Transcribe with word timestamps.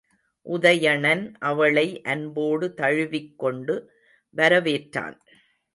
உதயணன் 0.45 1.21
அவளை 1.41 1.85
அன்போடு 2.03 2.73
தழுவிக்கொண்டு 2.73 3.75
வரவேற்றான். 4.35 5.17